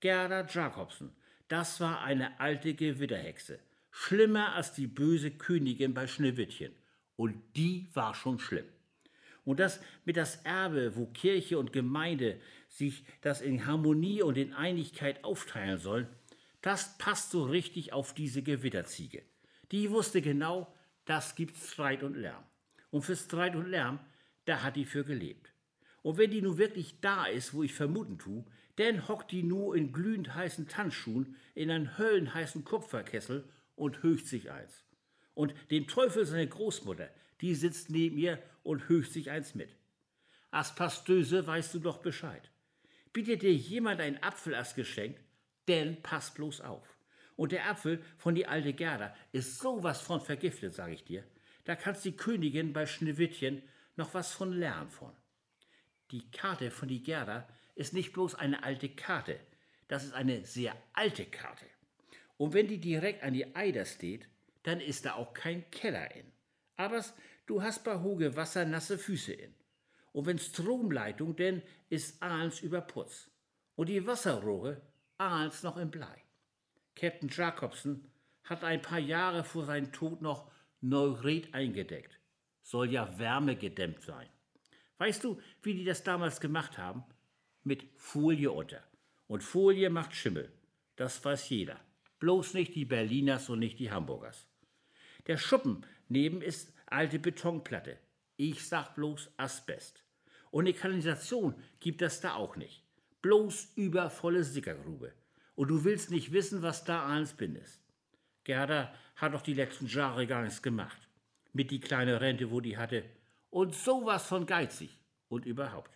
Gerda 0.00 0.46
Jacobsen, 0.46 1.10
das 1.48 1.80
war 1.80 2.02
eine 2.02 2.38
alte 2.38 2.74
Gewitterhexe. 2.74 3.60
Schlimmer 3.90 4.54
als 4.54 4.72
die 4.72 4.86
böse 4.86 5.30
Königin 5.30 5.94
bei 5.94 6.06
Schneewittchen. 6.06 6.72
Und 7.16 7.34
die 7.56 7.88
war 7.92 8.14
schon 8.14 8.38
schlimm. 8.38 8.66
Und 9.44 9.60
das 9.60 9.80
mit 10.04 10.16
das 10.16 10.36
Erbe, 10.44 10.96
wo 10.96 11.06
Kirche 11.06 11.58
und 11.58 11.72
Gemeinde 11.72 12.40
sich 12.68 13.04
das 13.20 13.40
in 13.40 13.66
Harmonie 13.66 14.22
und 14.22 14.38
in 14.38 14.52
Einigkeit 14.52 15.24
aufteilen 15.24 15.78
sollen, 15.78 16.08
das 16.62 16.98
passt 16.98 17.30
so 17.30 17.44
richtig 17.44 17.92
auf 17.92 18.14
diese 18.14 18.42
Gewitterziege. 18.42 19.22
Die 19.72 19.90
wusste 19.90 20.20
genau, 20.20 20.72
das 21.04 21.34
gibt 21.34 21.56
Streit 21.56 22.02
und 22.02 22.16
Lärm. 22.16 22.44
Und 22.90 23.02
für 23.02 23.16
Streit 23.16 23.56
und 23.56 23.68
Lärm, 23.68 23.98
da 24.44 24.62
hat 24.62 24.76
die 24.76 24.84
für 24.84 25.04
gelebt. 25.04 25.52
Und 26.02 26.18
wenn 26.18 26.30
die 26.30 26.42
nun 26.42 26.58
wirklich 26.58 27.00
da 27.00 27.26
ist, 27.26 27.54
wo 27.54 27.62
ich 27.62 27.74
vermuten 27.74 28.18
tu, 28.18 28.44
dann 28.76 29.08
hockt 29.08 29.32
die 29.32 29.42
nur 29.42 29.76
in 29.76 29.92
glühend 29.92 30.34
heißen 30.34 30.68
Tanzschuhen 30.68 31.36
in 31.54 31.70
einen 31.70 31.98
höllenheißen 31.98 32.64
Kupferkessel 32.64 33.44
und 33.80 34.02
höcht 34.02 34.26
sich 34.26 34.50
eins. 34.50 34.84
Und 35.34 35.54
dem 35.70 35.88
Teufel 35.88 36.26
seine 36.26 36.46
Großmutter, 36.46 37.08
die 37.40 37.54
sitzt 37.54 37.90
neben 37.90 38.18
ihr 38.18 38.42
und 38.62 38.88
höcht 38.88 39.12
sich 39.12 39.30
eins 39.30 39.54
mit. 39.54 39.70
As 40.50 40.74
Pastöse 40.74 41.46
weißt 41.46 41.74
du 41.74 41.78
doch 41.78 41.98
Bescheid. 41.98 42.50
Bietet 43.12 43.42
dir 43.42 43.54
jemand 43.54 44.00
einen 44.00 44.22
Apfel 44.22 44.54
als 44.54 44.74
Geschenk, 44.74 45.16
denn 45.66 46.02
pass 46.02 46.34
bloß 46.34 46.60
auf. 46.60 46.86
Und 47.36 47.52
der 47.52 47.70
Apfel 47.70 48.02
von 48.18 48.34
die 48.34 48.46
alte 48.46 48.74
Gerda 48.74 49.16
ist 49.32 49.58
sowas 49.58 50.00
von 50.00 50.20
vergiftet, 50.20 50.74
sag 50.74 50.92
ich 50.92 51.04
dir. 51.04 51.24
Da 51.64 51.74
kannst 51.74 52.04
die 52.04 52.16
Königin 52.16 52.72
bei 52.72 52.84
Schneewittchen 52.84 53.62
noch 53.96 54.12
was 54.12 54.32
von 54.32 54.52
lernen 54.52 54.90
von. 54.90 55.12
Die 56.10 56.30
Karte 56.30 56.70
von 56.70 56.88
die 56.88 57.02
Gerda 57.02 57.48
ist 57.74 57.94
nicht 57.94 58.12
bloß 58.12 58.34
eine 58.34 58.62
alte 58.62 58.90
Karte, 58.90 59.40
das 59.88 60.04
ist 60.04 60.12
eine 60.12 60.44
sehr 60.44 60.76
alte 60.92 61.24
Karte. 61.24 61.64
Und 62.40 62.54
wenn 62.54 62.68
die 62.68 62.78
direkt 62.78 63.22
an 63.22 63.34
die 63.34 63.54
Eider 63.54 63.84
steht, 63.84 64.26
dann 64.62 64.80
ist 64.80 65.04
da 65.04 65.12
auch 65.12 65.34
kein 65.34 65.70
Keller 65.70 66.16
in. 66.16 66.24
Aber 66.76 67.04
du 67.44 67.62
hast 67.62 67.84
bei 67.84 68.00
Hoge 68.00 68.34
Wasser 68.34 68.64
nasse 68.64 68.96
Füße 68.96 69.34
in. 69.34 69.54
Und 70.12 70.24
wenn 70.24 70.38
Stromleitung, 70.38 71.36
denn 71.36 71.60
ist 71.90 72.22
Aals 72.22 72.60
über 72.60 72.80
Putz. 72.80 73.30
Und 73.76 73.90
die 73.90 74.06
Wasserrohre 74.06 74.80
Aals 75.18 75.62
noch 75.62 75.76
im 75.76 75.90
Blei. 75.90 76.24
Captain 76.96 77.28
Jacobsen 77.28 78.10
hat 78.44 78.64
ein 78.64 78.80
paar 78.80 79.00
Jahre 79.00 79.44
vor 79.44 79.66
seinem 79.66 79.92
Tod 79.92 80.22
noch 80.22 80.50
Neured 80.80 81.52
eingedeckt. 81.52 82.18
Soll 82.62 82.90
ja 82.90 83.18
wärmegedämmt 83.18 84.00
sein. 84.00 84.30
Weißt 84.96 85.24
du, 85.24 85.38
wie 85.62 85.74
die 85.74 85.84
das 85.84 86.04
damals 86.04 86.40
gemacht 86.40 86.78
haben? 86.78 87.04
Mit 87.64 87.84
Folie 87.96 88.50
unter. 88.50 88.82
Und 89.26 89.42
Folie 89.42 89.90
macht 89.90 90.14
Schimmel. 90.14 90.50
Das 90.96 91.22
weiß 91.22 91.50
jeder. 91.50 91.78
Bloß 92.20 92.54
nicht 92.54 92.74
die 92.74 92.84
Berliners 92.84 93.48
und 93.48 93.58
nicht 93.58 93.78
die 93.78 93.90
Hamburgers. 93.90 94.46
Der 95.26 95.38
Schuppen 95.38 95.84
neben 96.08 96.42
ist 96.42 96.72
alte 96.86 97.18
Betonplatte. 97.18 97.98
Ich 98.36 98.66
sag 98.66 98.94
bloß 98.94 99.30
Asbest. 99.36 100.04
Und 100.50 100.66
eine 100.66 100.74
Kanalisation 100.74 101.54
gibt 101.78 102.02
es 102.02 102.20
da 102.20 102.34
auch 102.34 102.56
nicht. 102.56 102.84
Bloß 103.22 103.72
übervolle 103.76 104.44
Sickergrube. 104.44 105.12
Und 105.54 105.68
du 105.68 105.84
willst 105.84 106.10
nicht 106.10 106.32
wissen, 106.32 106.62
was 106.62 106.84
da 106.84 107.06
alles 107.06 107.34
bin 107.34 107.56
ist. 107.56 107.80
Gerda 108.44 108.94
hat 109.16 109.34
doch 109.34 109.42
die 109.42 109.54
letzten 109.54 109.86
Jahre 109.86 110.26
gar 110.26 110.42
nichts 110.42 110.62
gemacht. 110.62 111.08
Mit 111.52 111.70
die 111.70 111.80
kleine 111.80 112.20
Rente, 112.20 112.50
wo 112.50 112.60
die 112.60 112.76
hatte. 112.76 113.04
Und 113.50 113.74
sowas 113.74 114.26
von 114.26 114.46
geizig. 114.46 114.98
Und 115.28 115.46
überhaupt. 115.46 115.90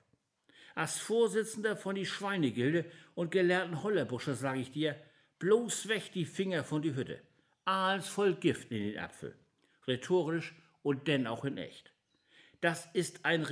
Als 0.75 0.99
Vorsitzender 0.99 1.77
von 1.77 1.95
die 1.95 2.07
Schweinegilde 2.07 2.85
und 3.15 3.31
gelernten 3.31 3.83
Hollerbusche 3.83 4.35
sage 4.35 4.61
ich 4.61 4.71
dir, 4.71 4.97
bloß 5.39 5.89
weg 5.89 6.13
die 6.13 6.25
Finger 6.25 6.65
von 6.65 6.83
die 6.83 6.95
Hütte. 6.95 7.21
Alles 7.65 8.09
voll 8.09 8.35
Gift 8.35 8.71
in 8.71 8.83
den 8.83 8.99
Apfel. 8.99 9.35
Rhetorisch 9.87 10.55
und 10.83 11.09
denn 11.09 11.27
auch 11.27 11.45
in 11.45 11.59
echt. 11.59 11.93
Das 12.61 12.89
ist 12.95 13.25
ein, 13.25 13.47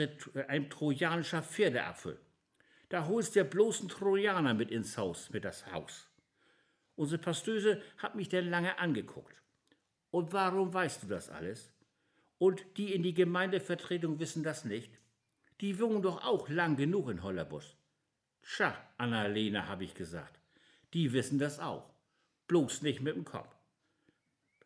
ein 0.49 0.71
trojanischer 0.71 1.43
Pferdeapfel. 1.43 2.19
Da 2.89 3.07
holst 3.07 3.37
der 3.37 3.45
bloßen 3.45 3.89
Trojaner 3.89 4.55
mit 4.55 4.71
ins 4.71 4.99
Haus, 4.99 5.31
mit 5.31 5.45
das 5.45 5.71
Haus. 5.73 6.11
Unsere 6.95 7.21
Pastöse 7.21 7.83
hat 7.99 8.15
mich 8.15 8.29
denn 8.29 8.51
lange 8.51 8.79
angeguckt. 8.79 9.35
Und 10.11 10.33
warum 10.33 10.75
weißt 10.75 11.03
du 11.03 11.07
das 11.07 11.31
alles? 11.31 11.73
Und 12.39 12.65
die 12.77 12.93
in 12.93 13.03
die 13.03 13.15
Gemeindevertretung 13.15 14.19
wissen 14.19 14.43
das 14.43 14.65
nicht? 14.65 14.99
Die 15.61 15.81
wohnen 15.81 16.03
doch 16.03 16.23
auch 16.23 16.49
lang 16.49 16.77
genug 16.77 17.09
in 17.09 17.23
Hollerbus. 17.23 17.77
Tja, 18.43 18.77
Annalena, 18.99 19.69
habe 19.69 19.85
ich 19.85 19.95
gesagt. 19.95 20.42
Die 20.95 21.13
wissen 21.13 21.39
das 21.39 21.59
auch. 21.59 21.93
Bloß 22.49 22.83
nicht 22.83 23.01
mit 23.01 23.17
dem 23.17 23.25
Kopf. 23.25 23.55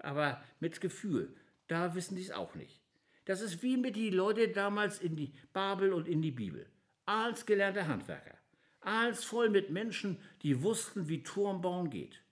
Aber 0.00 0.42
mit 0.60 0.80
Gefühl, 0.80 1.36
da 1.68 1.94
wissen 1.94 2.16
die 2.16 2.22
es 2.22 2.30
auch 2.30 2.54
nicht. 2.54 2.80
Das 3.24 3.40
ist 3.40 3.62
wie 3.62 3.76
mit 3.76 3.96
die 3.96 4.10
Leute 4.10 4.48
damals 4.48 5.00
in 5.00 5.16
die 5.16 5.32
Babel 5.52 5.92
und 5.92 6.08
in 6.08 6.22
die 6.22 6.30
Bibel. 6.30 6.66
Als 7.06 7.46
gelernte 7.46 7.86
Handwerker. 7.86 8.38
Als 8.80 9.24
voll 9.24 9.50
mit 9.50 9.70
Menschen, 9.70 10.18
die 10.42 10.62
wussten, 10.62 11.08
wie 11.08 11.22
Turmbauen 11.22 11.90
geht. 11.90 12.22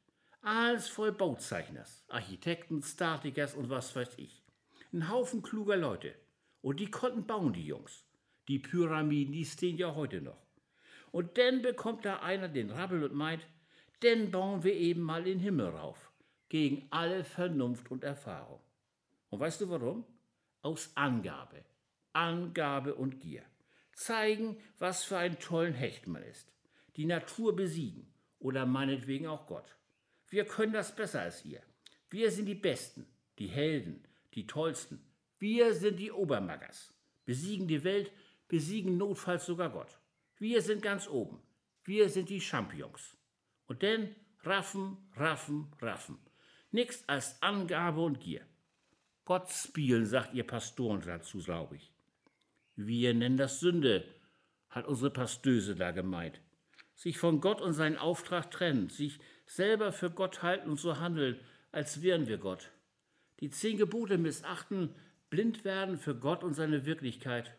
Als 0.40 0.88
voll 0.88 1.10
Bauzeichners, 1.10 2.04
Architekten, 2.08 2.82
Statikers 2.82 3.54
und 3.54 3.70
was 3.70 3.94
weiß 3.96 4.18
ich. 4.18 4.44
Ein 4.92 5.08
Haufen 5.08 5.42
kluger 5.42 5.76
Leute. 5.76 6.14
Und 6.60 6.78
die 6.78 6.90
konnten 6.90 7.26
bauen, 7.26 7.52
die 7.52 7.66
Jungs. 7.66 8.04
Die 8.46 8.58
Pyramiden, 8.58 9.32
die 9.32 9.44
stehen 9.44 9.76
ja 9.76 9.94
heute 9.94 10.20
noch. 10.20 10.46
Und 11.10 11.38
dann 11.38 11.62
bekommt 11.62 12.04
da 12.04 12.20
einer 12.20 12.48
den 12.48 12.70
Rabbel 12.70 13.04
und 13.04 13.14
meint, 13.14 13.46
denn 14.02 14.30
bauen 14.30 14.62
wir 14.64 14.74
eben 14.74 15.00
mal 15.00 15.24
den 15.24 15.38
Himmel 15.38 15.68
rauf. 15.68 16.10
Gegen 16.48 16.86
alle 16.90 17.24
Vernunft 17.24 17.90
und 17.90 18.04
Erfahrung. 18.04 18.60
Und 19.30 19.40
weißt 19.40 19.60
du 19.60 19.70
warum? 19.70 20.04
Aus 20.62 20.92
Angabe. 20.94 21.64
Angabe 22.12 22.94
und 22.94 23.20
Gier. 23.20 23.42
Zeigen, 23.92 24.56
was 24.78 25.04
für 25.04 25.18
ein 25.18 25.38
tollen 25.38 25.74
Hecht 25.74 26.06
man 26.06 26.22
ist. 26.22 26.52
Die 26.96 27.06
Natur 27.06 27.56
besiegen. 27.56 28.12
Oder 28.38 28.66
meinetwegen 28.66 29.26
auch 29.26 29.46
Gott. 29.46 29.76
Wir 30.28 30.44
können 30.44 30.72
das 30.72 30.94
besser 30.94 31.22
als 31.22 31.44
ihr. 31.44 31.62
Wir 32.10 32.30
sind 32.30 32.46
die 32.46 32.54
Besten, 32.54 33.06
die 33.38 33.48
Helden, 33.48 34.04
die 34.34 34.46
Tollsten. 34.46 35.00
Wir 35.38 35.74
sind 35.74 35.98
die 35.98 36.12
Obermaggers. 36.12 36.92
Besiegen 37.24 37.66
die 37.66 37.84
Welt 37.84 38.12
besiegen 38.48 38.96
notfalls 38.96 39.46
sogar 39.46 39.70
Gott. 39.70 39.98
Wir 40.38 40.62
sind 40.62 40.82
ganz 40.82 41.08
oben. 41.08 41.40
Wir 41.84 42.08
sind 42.08 42.28
die 42.28 42.40
Champions. 42.40 43.16
Und 43.66 43.82
denn 43.82 44.14
raffen, 44.42 44.96
raffen, 45.16 45.72
raffen. 45.80 46.18
Nichts 46.70 47.08
als 47.08 47.40
Angabe 47.42 48.00
und 48.00 48.20
Gier. 48.20 48.42
Gott 49.24 49.50
spielen, 49.50 50.04
sagt 50.06 50.34
ihr 50.34 50.46
Pastoren 50.46 51.00
dazu, 51.00 51.38
glaube 51.38 51.76
ich. 51.76 51.92
Wir 52.76 53.14
nennen 53.14 53.36
das 53.36 53.60
Sünde, 53.60 54.04
hat 54.68 54.86
unsere 54.86 55.10
Pastöse 55.10 55.76
da 55.76 55.92
gemeint. 55.92 56.40
Sich 56.94 57.18
von 57.18 57.40
Gott 57.40 57.60
und 57.60 57.72
seinen 57.72 57.96
Auftrag 57.96 58.50
trennen, 58.50 58.88
sich 58.88 59.20
selber 59.46 59.92
für 59.92 60.10
Gott 60.10 60.42
halten 60.42 60.70
und 60.70 60.80
so 60.80 60.98
handeln, 60.98 61.38
als 61.72 62.02
wären 62.02 62.26
wir 62.26 62.38
Gott. 62.38 62.70
Die 63.40 63.50
zehn 63.50 63.78
Gebote 63.78 64.18
missachten, 64.18 64.94
blind 65.30 65.64
werden 65.64 65.96
für 65.96 66.14
Gott 66.14 66.44
und 66.44 66.54
seine 66.54 66.86
Wirklichkeit 66.86 67.56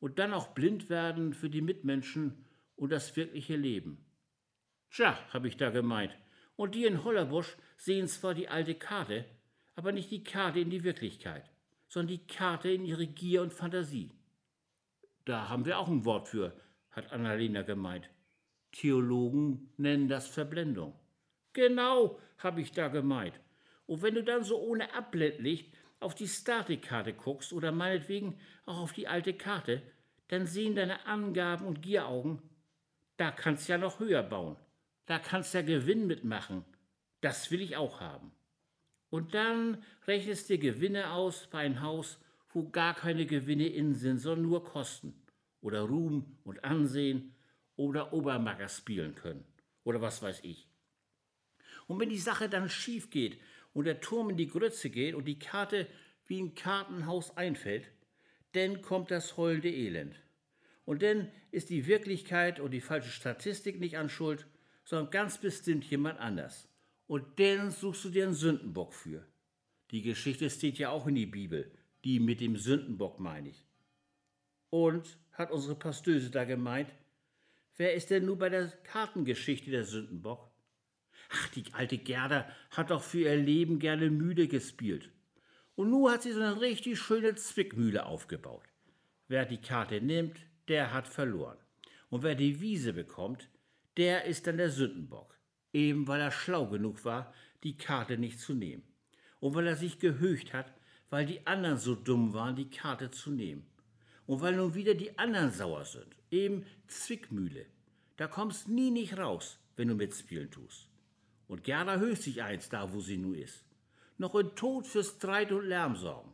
und 0.00 0.18
dann 0.18 0.32
auch 0.32 0.48
blind 0.48 0.90
werden 0.90 1.32
für 1.32 1.50
die 1.50 1.60
Mitmenschen 1.60 2.44
und 2.76 2.90
das 2.90 3.16
wirkliche 3.16 3.56
Leben. 3.56 4.04
Tja, 4.90 5.18
habe 5.32 5.48
ich 5.48 5.56
da 5.56 5.70
gemeint. 5.70 6.16
Und 6.56 6.74
die 6.74 6.86
in 6.86 7.04
Hollerbusch 7.04 7.56
sehen 7.76 8.08
zwar 8.08 8.34
die 8.34 8.48
alte 8.48 8.74
Karte, 8.74 9.24
aber 9.76 9.92
nicht 9.92 10.10
die 10.10 10.24
Karte 10.24 10.60
in 10.60 10.70
die 10.70 10.82
Wirklichkeit, 10.82 11.48
sondern 11.86 12.16
die 12.16 12.26
Karte 12.26 12.70
in 12.70 12.84
ihre 12.84 13.06
Gier 13.06 13.42
und 13.42 13.52
Fantasie. 13.52 14.10
Da 15.24 15.48
haben 15.48 15.64
wir 15.66 15.78
auch 15.78 15.88
ein 15.88 16.04
Wort 16.04 16.28
für, 16.28 16.58
hat 16.90 17.12
Annalena 17.12 17.62
gemeint. 17.62 18.10
Theologen 18.72 19.72
nennen 19.76 20.08
das 20.08 20.26
Verblendung. 20.26 20.98
Genau, 21.52 22.18
habe 22.38 22.60
ich 22.60 22.72
da 22.72 22.88
gemeint. 22.88 23.38
Und 23.86 24.02
wenn 24.02 24.14
du 24.14 24.22
dann 24.22 24.42
so 24.42 24.60
ohne 24.60 24.94
Abblendlicht 24.94 25.72
auf 26.00 26.14
die 26.14 26.28
Statikkarte 26.28 27.14
guckst 27.14 27.52
oder 27.52 27.72
meinetwegen 27.72 28.38
auch 28.66 28.78
auf 28.78 28.92
die 28.92 29.08
alte 29.08 29.34
Karte, 29.34 29.82
dann 30.28 30.46
sehen 30.46 30.76
deine 30.76 31.06
Angaben 31.06 31.66
und 31.66 31.82
Gieraugen, 31.82 32.42
da 33.16 33.30
kannst 33.30 33.68
ja 33.68 33.78
noch 33.78 33.98
höher 33.98 34.22
bauen. 34.22 34.56
Da 35.08 35.18
kannst 35.18 35.54
ja 35.54 35.62
Gewinn 35.62 36.06
mitmachen. 36.06 36.66
Das 37.22 37.50
will 37.50 37.62
ich 37.62 37.76
auch 37.78 37.98
haben. 37.98 38.30
Und 39.08 39.32
dann 39.32 39.82
rechnest 40.06 40.50
dir 40.50 40.58
Gewinne 40.58 41.12
aus 41.12 41.48
bei 41.50 41.60
einem 41.60 41.80
Haus, 41.80 42.20
wo 42.50 42.68
gar 42.68 42.94
keine 42.94 43.24
Gewinne 43.24 43.68
in 43.68 43.94
sind, 43.94 44.18
sondern 44.18 44.42
nur 44.46 44.64
Kosten. 44.64 45.14
Oder 45.62 45.80
Ruhm 45.80 46.36
und 46.44 46.62
Ansehen 46.62 47.34
oder 47.74 48.12
Obermacker 48.12 48.68
spielen 48.68 49.14
können. 49.14 49.46
Oder 49.82 50.02
was 50.02 50.20
weiß 50.20 50.40
ich. 50.42 50.68
Und 51.86 51.98
wenn 52.00 52.10
die 52.10 52.18
Sache 52.18 52.50
dann 52.50 52.68
schief 52.68 53.08
geht 53.08 53.40
und 53.72 53.86
der 53.86 54.02
Turm 54.02 54.28
in 54.28 54.36
die 54.36 54.46
Grütze 54.46 54.90
geht 54.90 55.14
und 55.14 55.24
die 55.24 55.38
Karte 55.38 55.86
wie 56.26 56.42
ein 56.42 56.54
Kartenhaus 56.54 57.34
einfällt, 57.34 57.90
dann 58.52 58.82
kommt 58.82 59.10
das 59.10 59.38
heulende 59.38 59.70
Elend. 59.70 60.20
Und 60.84 61.02
dann 61.02 61.32
ist 61.50 61.70
die 61.70 61.86
Wirklichkeit 61.86 62.60
und 62.60 62.72
die 62.72 62.82
falsche 62.82 63.10
Statistik 63.10 63.80
nicht 63.80 63.96
an 63.96 64.10
Schuld, 64.10 64.46
sondern 64.88 65.10
ganz 65.10 65.36
bestimmt 65.36 65.84
jemand 65.84 66.18
anders. 66.18 66.66
Und 67.08 67.38
dann 67.38 67.70
suchst 67.70 68.06
du 68.06 68.08
dir 68.08 68.24
einen 68.24 68.32
Sündenbock 68.32 68.94
für. 68.94 69.22
Die 69.90 70.00
Geschichte 70.00 70.48
steht 70.48 70.78
ja 70.78 70.88
auch 70.88 71.06
in 71.06 71.14
die 71.14 71.26
Bibel, 71.26 71.70
die 72.04 72.18
mit 72.18 72.40
dem 72.40 72.56
Sündenbock 72.56 73.20
meine 73.20 73.50
ich. 73.50 73.66
Und 74.70 75.18
hat 75.32 75.50
unsere 75.50 75.74
Pastöse 75.74 76.30
da 76.30 76.44
gemeint, 76.44 76.90
wer 77.76 77.92
ist 77.92 78.08
denn 78.08 78.24
nur 78.24 78.38
bei 78.38 78.48
der 78.48 78.68
Kartengeschichte 78.84 79.70
der 79.70 79.84
Sündenbock? 79.84 80.50
Ach, 81.32 81.48
die 81.50 81.64
alte 81.72 81.98
Gerda 81.98 82.48
hat 82.70 82.90
doch 82.90 83.02
für 83.02 83.20
ihr 83.20 83.36
Leben 83.36 83.80
gerne 83.80 84.08
müde 84.08 84.48
gespielt. 84.48 85.10
Und 85.74 85.90
nun 85.90 86.10
hat 86.10 86.22
sie 86.22 86.32
so 86.32 86.40
eine 86.40 86.62
richtig 86.62 86.98
schöne 86.98 87.34
Zwickmühle 87.34 88.06
aufgebaut. 88.06 88.64
Wer 89.26 89.44
die 89.44 89.60
Karte 89.60 90.00
nimmt, 90.00 90.38
der 90.68 90.94
hat 90.94 91.08
verloren. 91.08 91.58
Und 92.08 92.22
wer 92.22 92.34
die 92.34 92.62
Wiese 92.62 92.94
bekommt, 92.94 93.50
der 93.98 94.24
ist 94.24 94.46
dann 94.46 94.56
der 94.56 94.70
Sündenbock. 94.70 95.36
Eben 95.72 96.08
weil 96.08 96.20
er 96.20 96.30
schlau 96.30 96.66
genug 96.66 97.04
war, 97.04 97.34
die 97.62 97.76
Karte 97.76 98.16
nicht 98.16 98.40
zu 98.40 98.54
nehmen. 98.54 98.84
Und 99.40 99.54
weil 99.54 99.66
er 99.66 99.76
sich 99.76 99.98
gehöcht 99.98 100.54
hat, 100.54 100.72
weil 101.10 101.26
die 101.26 101.46
anderen 101.46 101.78
so 101.78 101.94
dumm 101.94 102.32
waren, 102.32 102.56
die 102.56 102.70
Karte 102.70 103.10
zu 103.10 103.30
nehmen. 103.30 103.66
Und 104.26 104.40
weil 104.40 104.56
nun 104.56 104.74
wieder 104.74 104.94
die 104.94 105.18
anderen 105.18 105.50
sauer 105.50 105.84
sind. 105.84 106.16
Eben 106.30 106.64
Zwickmühle. 106.86 107.66
Da 108.16 108.28
kommst 108.28 108.68
nie 108.68 108.90
nicht 108.90 109.18
raus, 109.18 109.58
wenn 109.76 109.88
du 109.88 109.94
mitspielen 109.94 110.50
tust. 110.50 110.88
Und 111.46 111.64
Gerda 111.64 111.96
höchst 111.96 112.24
sich 112.24 112.42
eins 112.42 112.68
da, 112.68 112.92
wo 112.92 113.00
sie 113.00 113.16
nu 113.16 113.32
ist. 113.32 113.64
Noch 114.16 114.34
in 114.34 114.54
Tod 114.54 114.86
für 114.86 115.02
Streit 115.02 115.50
und 115.50 115.66
Lärm 115.66 115.96
sorgen. 115.96 116.32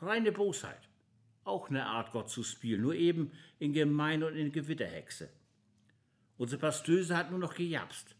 Reine 0.00 0.32
Bosheit. 0.32 0.88
Auch 1.44 1.70
ne 1.70 1.86
Art, 1.86 2.12
Gott 2.12 2.28
zu 2.28 2.42
spielen, 2.42 2.82
nur 2.82 2.94
eben 2.94 3.32
in 3.58 3.72
Gemein 3.72 4.22
und 4.22 4.36
in 4.36 4.52
Gewitterhexe. 4.52 5.30
Unsere 6.38 6.60
Pastöse 6.60 7.16
hat 7.16 7.30
nur 7.30 7.40
noch 7.40 7.54
gejapst. 7.54 8.14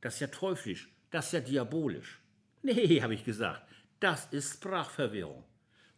Das 0.00 0.14
ist 0.14 0.20
ja 0.20 0.26
teuflisch, 0.28 0.90
das 1.10 1.26
ist 1.26 1.32
ja 1.32 1.40
diabolisch. 1.40 2.20
Nee, 2.62 3.00
habe 3.00 3.14
ich 3.14 3.24
gesagt, 3.24 3.62
das 4.00 4.26
ist 4.32 4.54
Sprachverwirrung. 4.54 5.44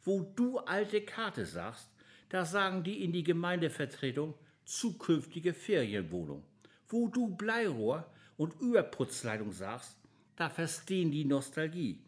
Wo 0.05 0.23
du 0.35 0.59
alte 0.59 1.03
Karte 1.03 1.47
sagst, 1.47 1.89
da 2.29 2.45
sagen 2.45 2.83
die 2.83 3.05
in 3.05 3.13
die 3.13 3.23
Gemeindevertretung 3.23 4.35
zukünftige 4.65 5.55
Ferienwohnung. 5.55 6.45
Wo 6.89 7.09
du 7.09 7.29
Bleirohr 7.37 8.13
und 8.37 8.61
Überputzleitung 8.61 9.53
sagst, 9.53 9.97
da 10.37 10.49
verstehen 10.49 11.11
die 11.11 11.25
Nostalgie. 11.25 12.03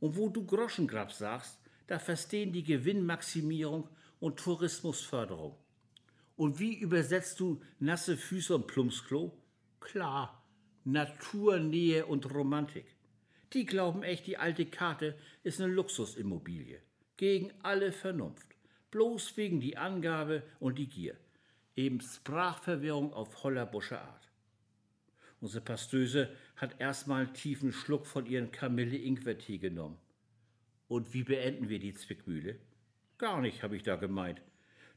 Und 0.00 0.16
wo 0.16 0.28
du 0.28 0.44
Groschengrab 0.44 1.12
sagst, 1.12 1.58
da 1.86 1.98
verstehen 1.98 2.52
die 2.52 2.64
Gewinnmaximierung 2.64 3.88
und 4.18 4.38
Tourismusförderung. 4.38 5.56
Und 6.36 6.58
wie 6.58 6.78
übersetzt 6.78 7.40
du 7.40 7.62
nasse 7.80 8.16
Füße 8.16 8.54
und 8.54 8.66
Plumpsklo? 8.66 9.36
Klar, 9.80 10.44
Naturnähe 10.84 12.06
und 12.06 12.32
Romantik. 12.32 12.86
Die 13.52 13.64
glauben 13.64 14.02
echt, 14.02 14.26
die 14.26 14.36
alte 14.36 14.66
Karte 14.66 15.16
ist 15.42 15.60
eine 15.60 15.72
Luxusimmobilie. 15.72 16.80
Gegen 17.16 17.52
alle 17.62 17.92
Vernunft. 17.92 18.46
bloß 18.90 19.36
wegen 19.36 19.60
die 19.60 19.76
Angabe 19.76 20.42
und 20.58 20.78
die 20.78 20.88
Gier. 20.88 21.16
Eben 21.74 22.00
Sprachverwirrung 22.00 23.12
auf 23.12 23.42
Hollerbusche 23.42 24.00
Art. 24.00 24.30
Unsere 25.40 25.62
Pastöse 25.62 26.30
hat 26.56 26.80
erstmal 26.80 27.24
einen 27.24 27.34
tiefen 27.34 27.72
Schluck 27.72 28.06
von 28.06 28.24
ihren 28.24 28.52
Kamille-Ingwertee 28.52 29.58
genommen. 29.58 29.98
Und 30.88 31.12
wie 31.12 31.24
beenden 31.24 31.68
wir 31.68 31.78
die 31.78 31.92
Zwickmühle? 31.92 32.58
Gar 33.18 33.42
nicht, 33.42 33.62
habe 33.62 33.76
ich 33.76 33.82
da 33.82 33.96
gemeint. 33.96 34.40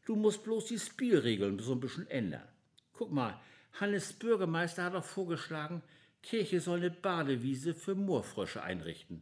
Du 0.06 0.16
musst 0.16 0.44
bloß 0.44 0.66
die 0.66 0.80
Spielregeln 0.80 1.60
so 1.60 1.74
ein 1.74 1.80
bisschen 1.80 2.08
ändern. 2.08 2.48
Guck 2.94 3.12
mal, 3.12 3.40
Hannes 3.80 4.14
Bürgermeister 4.14 4.84
hat 4.84 4.96
auch 4.96 5.04
vorgeschlagen, 5.04 5.82
Kirche 6.22 6.60
soll 6.60 6.80
eine 6.80 6.92
Badewiese 6.92 7.74
für 7.74 7.96
Moorfrösche 7.96 8.62
einrichten. 8.62 9.22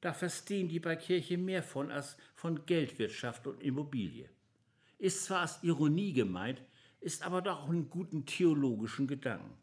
Da 0.00 0.12
verstehen 0.12 0.68
die 0.68 0.80
bei 0.80 0.96
Kirche 0.96 1.38
mehr 1.38 1.62
von 1.62 1.90
als 1.90 2.16
von 2.34 2.66
Geldwirtschaft 2.66 3.46
und 3.46 3.62
Immobilie. 3.62 4.28
Ist 4.98 5.24
zwar 5.24 5.40
als 5.40 5.62
Ironie 5.62 6.12
gemeint, 6.12 6.62
ist 7.00 7.24
aber 7.24 7.40
doch 7.40 7.62
auch 7.62 7.68
einen 7.68 7.88
guten 7.88 8.26
theologischen 8.26 9.06
Gedanken. 9.06 9.56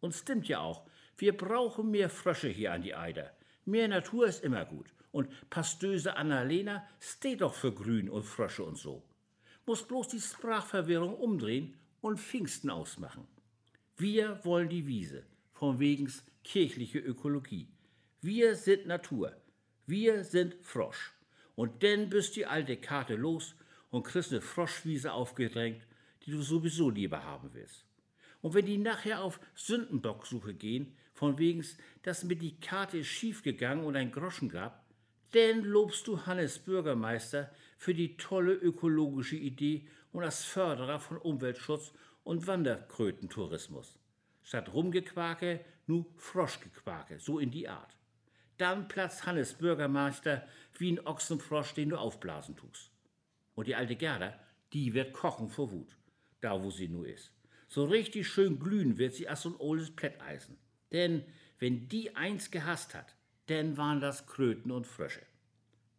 Und 0.00 0.14
stimmt 0.14 0.48
ja 0.48 0.60
auch, 0.60 0.86
wir 1.18 1.36
brauchen 1.36 1.90
mehr 1.90 2.08
Frösche 2.08 2.48
hier 2.48 2.72
an 2.72 2.82
die 2.82 2.94
Eider. 2.94 3.30
Mehr 3.64 3.88
Natur 3.88 4.26
ist 4.26 4.42
immer 4.42 4.64
gut. 4.64 4.94
Und 5.12 5.28
pastöse 5.50 6.16
Annalena 6.16 6.86
steht 6.98 7.40
doch 7.40 7.54
für 7.54 7.72
Grün 7.72 8.08
und 8.08 8.22
Frösche 8.22 8.64
und 8.64 8.78
so. 8.78 9.02
Muss 9.66 9.86
bloß 9.86 10.08
die 10.08 10.20
Sprachverwirrung 10.20 11.14
umdrehen 11.14 11.74
und 12.00 12.18
Pfingsten 12.18 12.70
ausmachen. 12.70 13.26
Wir 13.96 14.44
wollen 14.44 14.68
die 14.68 14.86
Wiese, 14.86 15.24
von 15.52 15.78
wegens 15.78 16.24
kirchliche 16.42 16.98
Ökologie. 16.98 17.68
Wir 18.22 18.56
sind 18.56 18.86
Natur. 18.86 19.36
Wir 19.86 20.24
sind 20.24 20.56
Frosch. 20.62 21.12
Und 21.54 21.82
dann 21.82 22.08
bist 22.08 22.36
die 22.36 22.46
alte 22.46 22.76
Karte 22.76 23.16
los 23.16 23.54
und 23.90 24.04
kriegst 24.04 24.32
eine 24.32 24.40
Froschwiese 24.40 25.12
aufgedrängt, 25.12 25.86
die 26.24 26.30
du 26.30 26.42
sowieso 26.42 26.90
lieber 26.90 27.24
haben 27.24 27.50
willst. 27.52 27.84
Und 28.40 28.54
wenn 28.54 28.66
die 28.66 28.78
nachher 28.78 29.22
auf 29.22 29.40
Sündenbocksuche 29.54 30.54
gehen, 30.54 30.96
von 31.12 31.38
wegens, 31.38 31.76
dass 32.02 32.24
mir 32.24 32.36
die 32.36 32.58
Karte 32.58 32.98
ist 32.98 33.08
schiefgegangen 33.08 33.84
und 33.84 33.96
ein 33.96 34.12
Groschen 34.12 34.48
gab, 34.48 34.86
dann 35.32 35.62
lobst 35.62 36.06
du 36.06 36.26
Hannes 36.26 36.58
Bürgermeister 36.58 37.50
für 37.76 37.94
die 37.94 38.16
tolle 38.16 38.52
ökologische 38.52 39.36
Idee 39.36 39.86
und 40.12 40.24
als 40.24 40.44
Förderer 40.44 40.98
von 40.98 41.18
Umweltschutz 41.18 41.92
und 42.24 42.46
Wanderkrötentourismus. 42.46 43.98
Statt 44.42 44.72
Rumgequake, 44.72 45.64
nu 45.86 46.06
Froschgequake, 46.16 47.18
so 47.18 47.38
in 47.38 47.50
die 47.50 47.68
Art. 47.68 47.96
Dann 48.58 48.88
platzt 48.88 49.24
Hannes 49.24 49.54
Bürgermeister 49.54 50.46
wie 50.78 50.92
ein 50.92 51.06
Ochsenfrosch, 51.06 51.74
den 51.74 51.90
du 51.90 51.96
aufblasen 51.96 52.56
tust. 52.56 52.90
Und 53.54 53.66
die 53.68 53.74
alte 53.74 53.96
Gerda, 53.96 54.38
die 54.72 54.94
wird 54.94 55.12
kochen 55.12 55.48
vor 55.48 55.70
Wut, 55.70 55.96
da 56.40 56.62
wo 56.62 56.70
sie 56.70 56.88
nu 56.88 57.04
ist. 57.04 57.32
So 57.68 57.84
richtig 57.84 58.28
schön 58.28 58.58
glühen 58.58 58.98
wird 58.98 59.14
sie 59.14 59.28
als 59.28 59.42
so 59.42 59.50
ein 59.50 59.60
oldes 59.60 59.94
Plätteisen. 59.94 60.58
Denn 60.92 61.24
wenn 61.58 61.88
die 61.88 62.16
eins 62.16 62.50
gehasst 62.50 62.94
hat, 62.94 63.14
denn 63.50 63.76
waren 63.76 64.00
das 64.00 64.26
Kröten 64.26 64.70
und 64.70 64.86
Frösche. 64.86 65.26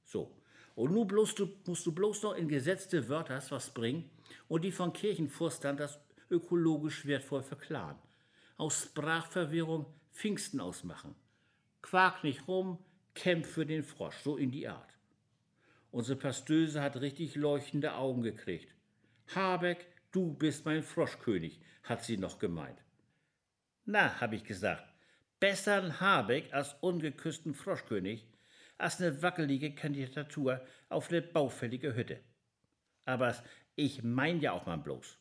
So, 0.03 0.35
und 0.75 0.93
nun 0.93 1.07
bloß 1.07 1.35
du, 1.35 1.49
musst 1.67 1.85
du 1.85 1.91
bloß 1.91 2.23
noch 2.23 2.35
in 2.35 2.47
gesetzte 2.47 3.07
Wörter 3.09 3.43
was 3.49 3.73
bringen 3.73 4.09
und 4.47 4.63
die 4.63 4.71
von 4.71 4.93
Kirchenfurstern 4.93 5.77
das 5.77 5.99
ökologisch 6.29 7.05
wertvoll 7.05 7.43
verklaren. 7.43 7.97
Aus 8.57 8.83
Sprachverwirrung 8.85 9.85
Pfingsten 10.13 10.59
ausmachen. 10.59 11.15
Quark 11.81 12.23
nicht 12.23 12.47
rum, 12.47 12.77
kämpf 13.15 13.49
für 13.49 13.65
den 13.65 13.83
Frosch, 13.83 14.17
so 14.23 14.37
in 14.37 14.51
die 14.51 14.67
Art. 14.67 14.97
Unsere 15.91 16.17
Pastöse 16.17 16.81
hat 16.81 17.01
richtig 17.01 17.35
leuchtende 17.35 17.95
Augen 17.95 18.21
gekriegt. 18.21 18.73
Habeck, 19.35 19.87
du 20.11 20.33
bist 20.33 20.65
mein 20.65 20.83
Froschkönig, 20.83 21.59
hat 21.83 22.03
sie 22.03 22.17
noch 22.17 22.39
gemeint. 22.39 22.81
Na, 23.85 24.21
hab 24.21 24.31
ich 24.31 24.43
gesagt, 24.43 24.90
besser 25.41 25.99
Habeck 25.99 26.53
als 26.53 26.75
ungeküssten 26.81 27.53
Froschkönig, 27.53 28.25
als 28.77 29.01
eine 29.01 29.21
wackelige 29.21 29.75
Kandidatur 29.75 30.61
auf 30.87 31.09
eine 31.09 31.21
baufällige 31.21 31.95
Hütte. 31.95 32.21
Aber 33.05 33.35
ich 33.75 34.03
mein 34.03 34.39
ja 34.39 34.53
auch 34.53 34.65
mal 34.67 34.77
bloß. 34.77 35.17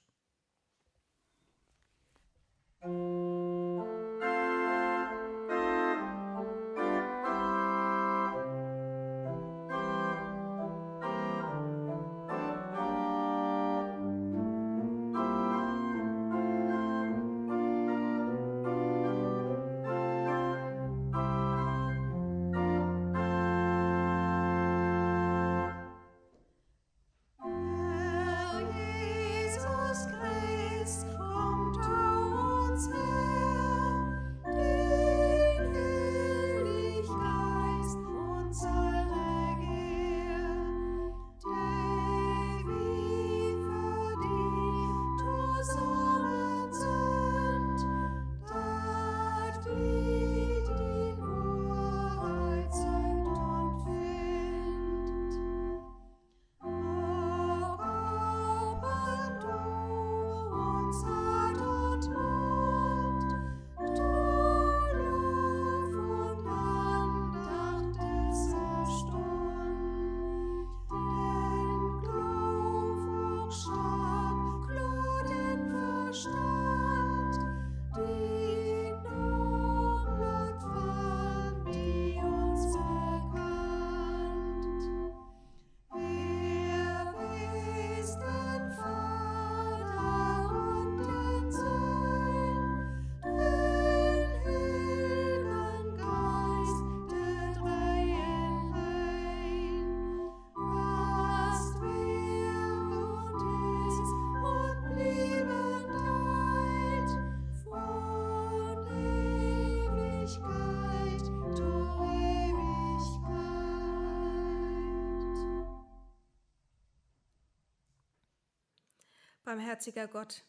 Barmherziger 119.51 120.07
Gott, 120.07 120.45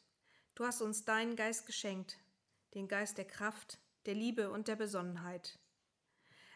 du 0.53 0.63
hast 0.63 0.79
uns 0.83 1.05
deinen 1.05 1.35
Geist 1.35 1.65
geschenkt, 1.65 2.19
den 2.75 2.87
Geist 2.87 3.17
der 3.17 3.25
Kraft, 3.25 3.79
der 4.05 4.13
Liebe 4.13 4.51
und 4.51 4.67
der 4.67 4.75
Besonnenheit. 4.75 5.57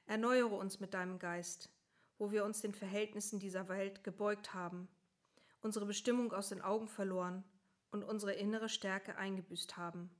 Erneuere 0.05 0.53
uns 0.53 0.79
mit 0.79 0.93
deinem 0.93 1.17
Geist, 1.17 1.71
wo 2.19 2.29
wir 2.29 2.45
uns 2.45 2.61
den 2.61 2.75
Verhältnissen 2.75 3.39
dieser 3.39 3.67
Welt 3.67 4.03
gebeugt 4.03 4.53
haben, 4.53 4.87
unsere 5.61 5.87
Bestimmung 5.87 6.33
aus 6.33 6.49
den 6.49 6.61
Augen 6.61 6.87
verloren 6.87 7.43
und 7.89 8.03
unsere 8.03 8.33
innere 8.33 8.69
Stärke 8.69 9.17
eingebüßt 9.17 9.75
haben. 9.75 10.15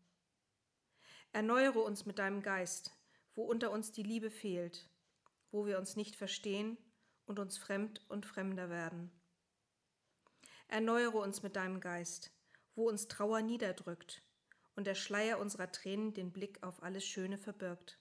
Erneuere 1.32 1.84
uns 1.84 2.08
mit 2.08 2.18
deinem 2.18 2.42
Geist, 2.42 2.98
wo 3.36 3.44
unter 3.44 3.70
uns 3.70 3.92
die 3.92 4.02
Liebe 4.02 4.32
fehlt, 4.32 4.90
wo 5.52 5.68
wir 5.68 5.78
uns 5.78 5.96
nicht 5.96 6.16
verstehen 6.16 6.76
und 7.28 7.38
uns 7.38 7.60
fremd 7.60 8.04
und 8.10 8.26
fremder 8.26 8.72
werden. 8.72 9.12
Erneuere 10.68 11.18
uns 11.18 11.44
mit 11.44 11.56
deinem 11.56 11.80
Geist, 11.80 12.32
wo 12.76 12.90
uns 12.90 13.08
Trauer 13.08 13.42
niederdrückt 13.42 14.24
und 14.76 14.88
der 14.88 14.96
Schleier 14.96 15.40
unserer 15.40 15.72
Tränen 15.72 16.14
den 16.14 16.32
Blick 16.32 16.62
auf 16.64 16.84
alles 16.84 17.06
Schöne 17.06 17.38
verbirgt. 17.38 18.00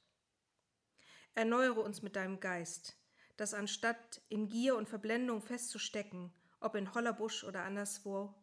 Erneuere 1.35 1.81
uns 1.81 2.03
mit 2.03 2.17
deinem 2.17 2.41
Geist, 2.41 2.97
dass 3.37 3.55
anstatt 3.55 4.23
in 4.29 4.49
Gier 4.49 4.77
und 4.77 4.89
Verblendung 4.89 5.43
festzustecken, 5.43 6.33
ob 6.61 6.75
in 6.75 6.95
Hollerbusch 6.95 7.45
oder 7.45 7.65
anderswo, 7.65 8.35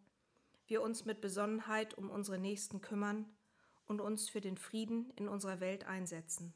wir 0.67 0.81
uns 0.81 1.05
mit 1.05 1.21
Besonnenheit 1.21 1.97
um 1.97 2.09
unsere 2.09 2.37
Nächsten 2.37 2.81
kümmern 2.81 3.25
und 3.85 3.99
uns 3.99 4.29
für 4.29 4.41
den 4.41 4.57
Frieden 4.57 5.11
in 5.15 5.27
unserer 5.27 5.59
Welt 5.59 5.85
einsetzen. 5.85 6.53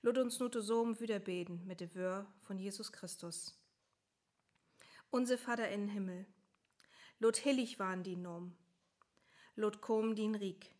Lud 0.00 0.18
uns 0.18 0.38
nute 0.40 0.62
so 0.62 0.80
um 0.80 1.00
wieder 1.00 1.18
beten 1.18 1.66
mit 1.66 1.80
dem 1.80 1.94
Wör 1.94 2.26
von 2.42 2.58
Jesus 2.58 2.92
Christus. 2.92 3.61
Unser 5.14 5.36
Vater 5.36 5.68
in 5.68 5.88
Himmel, 5.88 6.24
lot 7.18 7.36
hillig 7.36 7.78
waren 7.78 8.02
die 8.02 8.16
Nom, 8.16 8.56
lot 9.56 9.82
kom 9.82 10.14
din 10.14 10.34
Rik, 10.34 10.74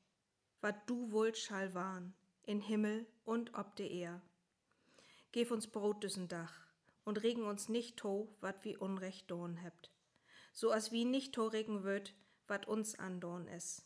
wat 0.62 0.88
du 0.88 1.12
wollt 1.12 1.37
schall 1.37 1.75
waren, 1.75 2.14
in 2.42 2.62
Himmel 2.62 3.07
und 3.25 3.53
ob 3.53 3.77
de 3.77 3.87
Ehr. 3.87 4.23
Gib 5.33 5.51
uns 5.51 5.66
Brot 5.66 6.03
düssen 6.03 6.29
Dach 6.29 6.66
und 7.05 7.23
regen 7.23 7.45
uns 7.45 7.68
nicht 7.68 7.99
to, 7.99 8.35
wat 8.40 8.64
wie 8.64 8.75
Unrecht 8.75 9.31
dohn 9.31 9.59
hebt, 9.59 9.92
so 10.55 10.73
as 10.73 10.92
wie 10.92 11.05
nicht 11.05 11.35
to 11.35 11.49
regen 11.49 11.83
wird, 11.83 12.14
wat 12.47 12.66
uns 12.66 12.99
andorn 12.99 13.47
is. 13.49 13.85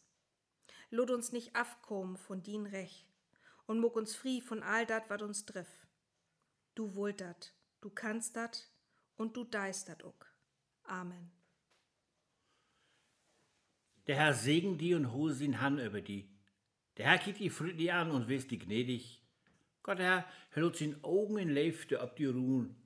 Lud 0.90 1.10
uns 1.10 1.32
nicht 1.32 1.56
afkom 1.56 2.16
von 2.16 2.44
din 2.44 2.66
Rech 2.66 3.08
und 3.66 3.80
muck 3.80 3.96
uns 3.96 4.14
frie 4.14 4.40
von 4.40 4.62
all 4.62 4.86
dat, 4.86 5.10
wat 5.10 5.22
uns 5.22 5.44
triff. 5.44 5.88
Du 6.76 6.94
wollt 6.94 7.20
dat, 7.20 7.52
du 7.80 7.90
kannst 7.90 8.36
dat 8.36 8.70
und 9.16 9.36
du 9.36 9.42
deist 9.42 9.88
dat 9.88 10.04
uck. 10.04 10.35
Amen. 10.86 11.30
Der 14.06 14.16
Herr 14.16 14.34
segen 14.34 14.78
die 14.78 14.94
und 14.94 15.12
hose 15.12 15.34
sin 15.34 15.60
Han 15.60 15.78
über 15.78 16.00
die. 16.00 16.28
Der 16.96 17.06
Herr 17.06 17.18
kiegt 17.18 17.40
die 17.40 17.50
friedlich 17.50 17.92
an 17.92 18.10
und 18.10 18.28
wirst 18.28 18.50
die 18.50 18.58
gnädig. 18.58 19.22
Gott 19.82 19.98
Herr, 19.98 20.24
hält 20.50 20.76
sin 20.76 21.02
Augen 21.04 21.38
in 21.38 21.50
Leifte 21.50 22.00
ob 22.00 22.16
die 22.16 22.26
ruhen 22.26 22.76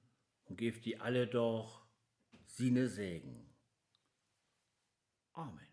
und 0.45 0.57
gebt 0.57 0.85
die 0.85 0.99
alle 0.99 1.27
doch 1.27 1.87
sine 2.47 2.89
Segen. 2.89 3.47
Amen. 5.33 5.70